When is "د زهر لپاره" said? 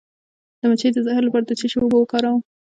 0.93-1.45